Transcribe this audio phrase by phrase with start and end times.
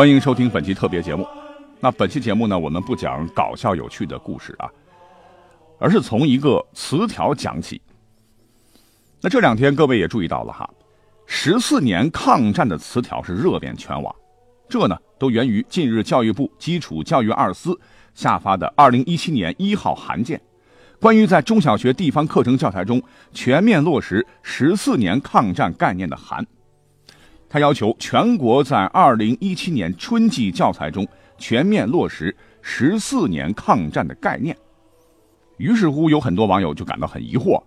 [0.00, 1.28] 欢迎收听本期特别节目。
[1.78, 4.66] 那本期节目呢，我们不讲搞笑有趣的故事啊，
[5.78, 7.78] 而是从一个词条讲起。
[9.20, 10.66] 那这两天各位也注意到了哈，
[11.26, 14.16] 十四年抗战的词条是热遍全网。
[14.70, 17.78] 这呢，都源于近日教育部基础教育二司
[18.14, 20.40] 下发的二零一七年一号函件，
[20.98, 23.02] 关于在中小学地方课程教材中
[23.34, 26.46] 全面落实十四年抗战概念的函。
[27.50, 31.06] 他要求全国在二零一七年春季教材中
[31.36, 34.56] 全面落实十四年抗战的概念。
[35.56, 37.60] 于是乎，有很多网友就感到很疑惑：，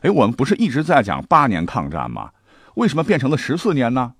[0.00, 2.32] 哎，我们不是一直在讲八年抗战吗？
[2.74, 4.14] 为什么变成了十四年呢？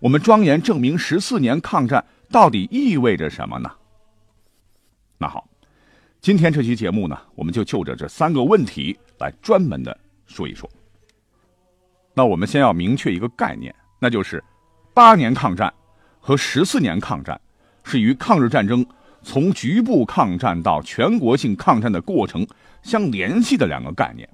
[0.00, 3.70] 我们庄严证明十四年抗战到底意味着什么呢？
[5.16, 5.48] 那好，
[6.20, 9.96] 今天这期节目呢，我们就就着这三个问题来专门的
[10.26, 10.68] 说一说。
[12.14, 13.72] 那我们先要明确一个概念。
[13.98, 14.42] 那就是
[14.94, 15.72] 八年抗战
[16.20, 17.40] 和十四年抗战
[17.84, 18.84] 是与抗日战争
[19.22, 22.46] 从局部抗战到全国性抗战的过程
[22.82, 24.28] 相联系的两个概念。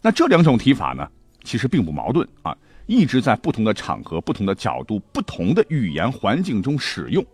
[0.00, 1.08] 那这两种提法呢，
[1.44, 7.24] 其实并不矛盾啊，一直在不同的场合、不同的角度、不同的语言环境中使用。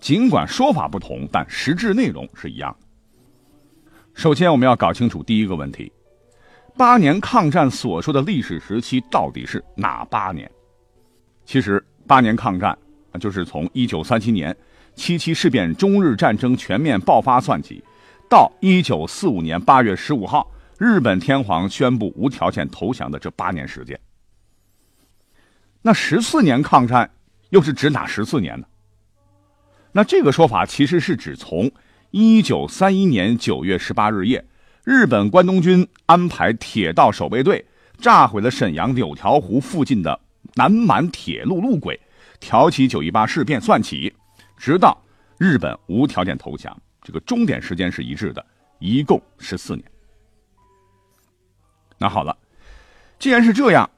[0.00, 2.74] 尽管说法不同，但实质内容是一样。
[4.14, 5.92] 首先，我们要搞清楚第一个问题：
[6.76, 10.50] 八年抗战所说的历史时期到底是哪八年？
[11.50, 12.78] 其实，八年抗战
[13.18, 14.56] 就是从一九三七年
[14.94, 17.82] 七七事变、中日战争全面爆发算起，
[18.28, 23.98] 到一九四五年八月十五号日本天皇宣布无条件投降的这八年时间。
[25.82, 27.10] 那十四年抗战
[27.48, 28.64] 又是指哪十四年呢？
[29.90, 31.68] 那这个说法其实是指从
[32.12, 34.46] 一九三一年九月十八日夜，
[34.84, 37.66] 日本关东军安排铁道守备队
[37.98, 40.20] 炸毁了沈阳柳条湖附近的。
[40.60, 41.98] 南满铁路路轨，
[42.38, 44.14] 挑起九一八事变算起，
[44.58, 45.02] 直到
[45.38, 48.44] 日本无条件投降，这个终点时间是一致的，
[48.78, 49.82] 一共十四年。
[51.96, 52.36] 那好了，
[53.18, 53.88] 既然是这样，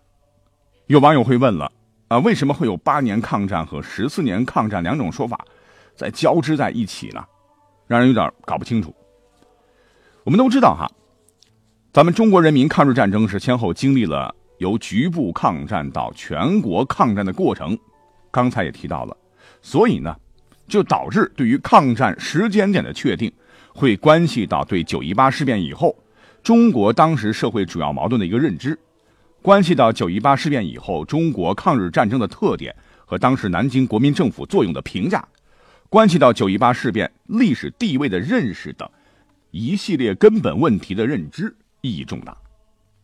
[0.86, 1.72] 有网友会问了
[2.06, 5.44] 啊，为什么会有八年抗战和十四年抗战两种说法
[5.96, 7.24] 在交织在一起呢？
[7.88, 8.94] 让人有点搞不清楚。
[10.22, 10.88] 我们都知道哈，
[11.92, 14.32] 咱们中国人民抗日战争是先后经历了。
[14.62, 17.76] 由局部抗战到全国抗战的过程，
[18.30, 19.16] 刚才也提到了，
[19.60, 20.16] 所以呢，
[20.68, 23.30] 就导致对于抗战时间点的确定，
[23.74, 25.96] 会关系到对九一八事变以后
[26.44, 28.78] 中国当时社会主要矛盾的一个认知，
[29.42, 32.72] 关系到九一八事变以后中国抗日战争的特点
[33.04, 35.26] 和当时南京国民政府作用的评价，
[35.88, 38.88] 关系到九一八事变历史地位的认识等
[39.50, 42.36] 一系列根本问题的认知意义重大，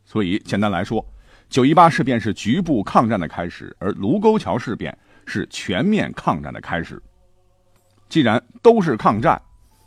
[0.05, 1.05] 所以简单来说。
[1.49, 7.03] 九一八事变是局部抗战的开始，而卢沟桥事变是全面抗战的开始。
[8.09, 9.41] 既然都是抗战，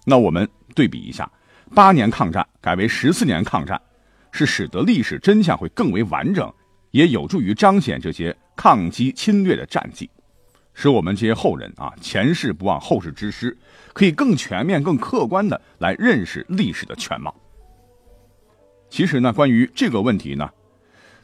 [0.06, 1.32] 那我们对比一下，
[1.76, 3.80] 八年抗战改为十四年抗战，
[4.32, 6.52] 是使得历史真相会更为完整，
[6.90, 10.10] 也有助于彰显这些抗击侵略的战绩，
[10.74, 13.56] 使我们这些后人啊前事不忘后事之师，
[13.94, 17.36] 可以更全面、更客观的来认识历史的全貌。
[18.90, 20.50] 其实呢，关于这个问题呢。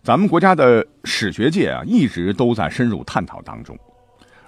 [0.08, 3.78] 咱们国家的史学界啊，一直都在深入探讨当中，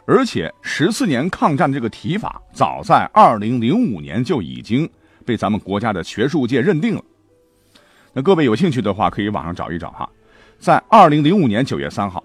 [0.06, 4.90] 而且十四年抗战这个提法，早在二零零五年就已经
[5.26, 7.04] 被咱们国家的学术界认定了。
[8.14, 10.10] 那各位有兴趣的话，可以网上找一找哈。
[10.60, 12.24] 在二零零五年九月三号，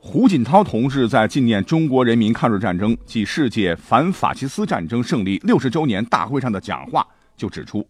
[0.00, 7.06] 胡锦涛同志在纪念中国人民抗日战争暨世界反法西斯战争胜利六十周年大会上的讲话
[7.36, 7.86] 就指出，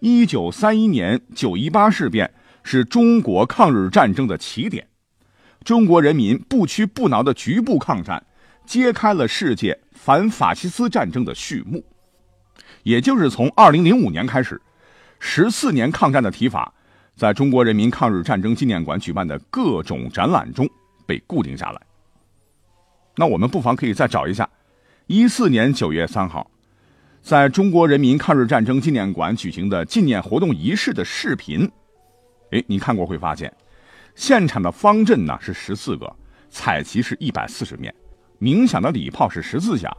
[0.00, 2.28] 一九三一年九一八事变。
[2.68, 4.88] 是中国抗日战争的起点，
[5.62, 8.26] 中国人民不屈不挠的局部抗战，
[8.66, 11.84] 揭开了世界反法西斯战争的序幕。
[12.82, 14.60] 也就是从二零零五年开始，
[15.20, 16.74] 十四年抗战的提法，
[17.14, 20.68] 在中国人民抗日战争纪念馆举办的各种展览中
[21.06, 21.80] 被固定下来。
[23.14, 24.50] 那我们不妨可以再找一下，
[25.06, 26.50] 一四年九月三号，
[27.22, 31.70] 在中国人民抗日战争纪念馆举行的纪念活动仪式的视频。
[32.52, 33.52] 哎，你看过会发现，
[34.14, 36.10] 现场的方阵呢是十四个，
[36.48, 37.94] 彩旗是一百四十面，
[38.38, 39.94] 鸣响的礼炮是十四响，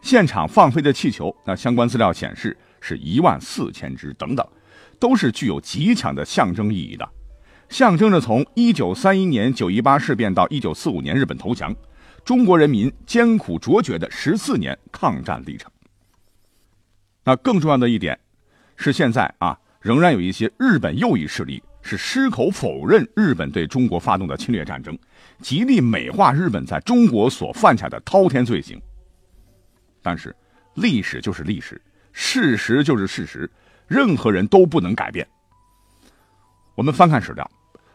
[0.00, 4.46] 现场放飞的气球，那相关资料显示是一万四千只等等，
[4.98, 7.08] 都是具有极强的象征意义的。
[7.68, 11.74] 象征着从一九三一年九一八事变到一九四五年日本投降，
[12.24, 15.70] 中国人民艰苦卓绝的十四年抗战历程。
[17.24, 18.18] 那更重要的一点
[18.76, 24.96] 是，现在啊，仍然有一些日本右翼势力是矢口否认日本对中国发动的侵略战争，
[25.40, 28.80] 极力美化日本在中国所犯下的滔天罪行。
[30.00, 30.34] 但是，
[30.74, 31.80] 历史就是历史，
[32.12, 33.50] 事实就是事实，
[33.86, 35.26] 任何人都不能改变。
[36.74, 37.50] 我们翻看史料。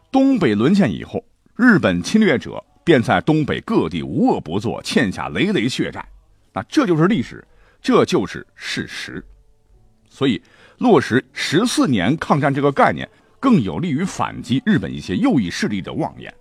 [0.10, 1.24] 东北沦陷以后，
[1.56, 6.07] 日本侵略者便在东北各地无恶不作，欠下累累血债。
[6.54, 7.45] 那这就是历史，
[7.81, 9.24] 这就是事实。
[10.10, 10.42] 所以，
[10.78, 13.07] 落实十四年抗战这个概念，
[13.39, 16.34] 更有利于反击日本一些右翼势力的妄言。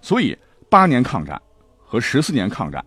[0.00, 0.36] 所以，
[0.68, 1.40] 八年抗战
[1.78, 2.84] 和十四年抗战，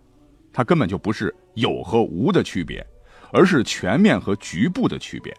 [0.51, 2.85] 它根本就不是有和无的区别，
[3.31, 5.35] 而是全面和局部的区别。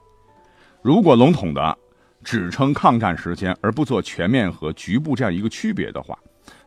[0.83, 1.79] 如果笼统的。
[2.25, 6.19] 只称抗战时间而不做全面和局部这样一个区别的话，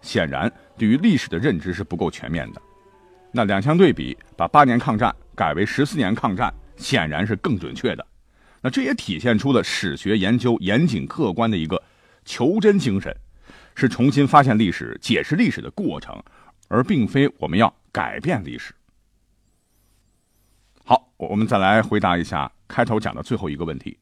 [0.02, 2.62] 显然对于历史的认知是不够全面的。
[3.34, 8.08] 那两相对比，把八年抗战改为十四年抗战，显然是更准确的。
[8.62, 11.82] 那这也体现出了史学研究严谨客观的一个
[12.26, 13.16] 求真精神，
[13.76, 16.22] 是重新发现历史、解释历史的过程，
[16.68, 18.74] 而并非我们要改变历史。
[20.84, 23.98] 好，我们再来回答一下开头讲的最后一个问题。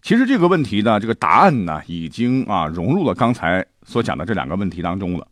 [0.00, 5.26] 其实这个问题呢，这个答案呢，已经啊融入了刚才所讲的这两个问题当中了。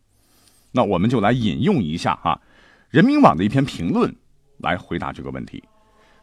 [0.70, 2.40] 那我们就来引用一下哈，
[2.88, 4.14] 人民网的一篇评论
[4.58, 5.62] 来回答这个问题：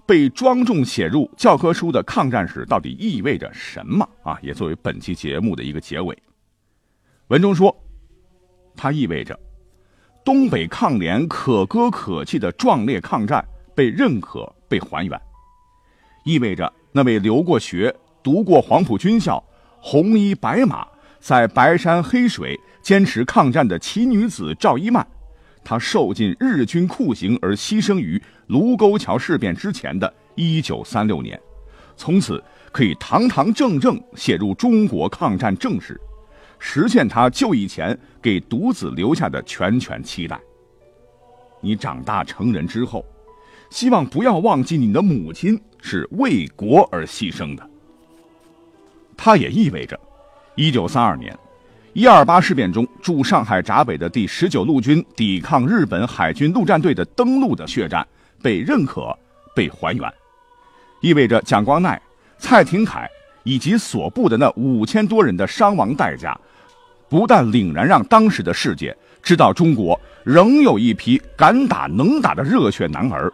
[0.10, 4.36] 被庄重写入教科书的抗战史到底意味着什么啊？
[4.42, 6.18] 也作为本期节目的一个结尾。
[7.28, 7.80] 文中说，
[8.76, 9.40] 它意味着
[10.26, 13.46] 东北抗联可歌可泣的壮烈抗战
[13.76, 15.22] 被认可、被还原，
[16.26, 17.96] 意味着那位留过学。
[18.24, 19.44] 读过黄埔军校，
[19.80, 20.88] 红衣白马，
[21.20, 25.08] 在白山黑水坚持抗战的奇女子赵一曼，
[25.64, 28.20] 她受尽日军酷刑而牺牲于
[28.50, 31.40] 卢沟桥事变之前的一九三六年，
[31.96, 36.00] 从此可以堂堂正正写入中国抗战正史，
[36.58, 40.40] 实现他就义前给独子留下的拳拳期待。
[41.62, 43.06] 你长大成人之后，
[43.70, 47.70] 希望不要忘记你的母亲是为国而牺牲的。
[49.16, 50.00] 它也意味着，
[50.56, 51.38] 一九三二年，
[51.94, 58.08] 一二八事变中驻上海闸北的第十九路军抵抗日本海军陆战队的登陆的血战
[58.42, 59.18] 被认可、
[59.56, 60.14] 被还原，
[61.02, 62.00] 意味着蒋光鼐、
[62.38, 63.08] 蔡廷锴
[63.44, 66.40] 以及所部的那五千多人的伤亡代价，
[67.08, 73.32] 不但凛然让当时的世界知道中国仍有一批敢打能打的热血男儿，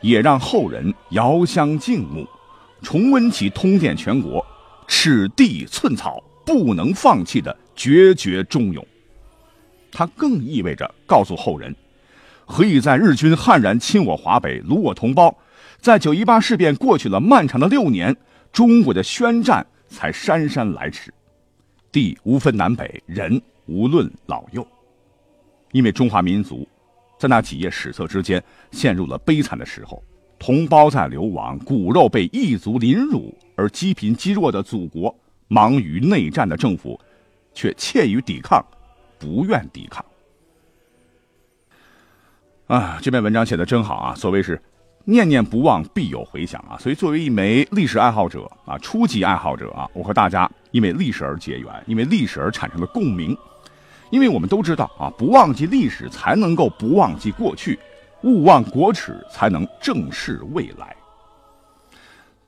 [0.00, 2.26] 也让后人遥相敬慕。
[2.82, 4.44] 重温起通电全国、
[4.86, 8.86] 尺地寸草不能放弃的决绝忠勇，
[9.90, 11.74] 它更意味着告诉后人，
[12.46, 15.36] 何以在日军悍然侵我华北、掳我同胞，
[15.80, 18.16] 在九一八事变过去了漫长的六年，
[18.52, 21.12] 中国的宣战才姗姗来迟，
[21.90, 24.66] 地无分南北，人无论老幼，
[25.72, 26.66] 因为中华民族
[27.18, 30.02] 在那几页史册之间陷入了悲惨的时候。
[30.38, 35.12] 同胞在流亡，骨肉被异族凌辱，而积贫积弱的祖国，
[35.48, 37.00] 忙于内战的政府，
[37.54, 38.64] 却怯于抵抗，
[39.18, 40.04] 不愿抵抗。
[42.66, 44.14] 啊，这篇文章写的真好啊！
[44.16, 44.60] 所谓是
[45.04, 46.76] 念念不忘，必有回响啊！
[46.78, 53.38] 所以，作为一枚历史爱好者啊，初级爱好者啊，我和大家因为历史而结缘，因为历史而产生了共鸣，
[54.10, 57.78] 因为我们都知道啊，不忘记历史，才能够不忘记过去。
[58.22, 60.96] 勿忘国耻，才能正视未来。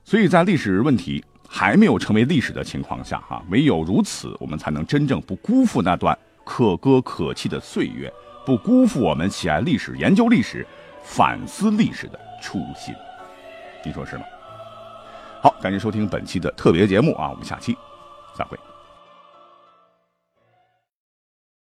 [0.03, 8.11] 所以在历史问题还没有成为历史的情况下，哈，唯有如此，我们才能真正不辜负那段可歌可泣的岁月，
[8.45, 10.65] 不辜负我们喜爱历史、研究历史、
[11.03, 12.93] 反思历史的初心。
[13.85, 14.23] 你说是吗？
[15.41, 17.77] 好，感谢收听本期的特别节目啊，我们下期
[18.35, 18.57] 再会。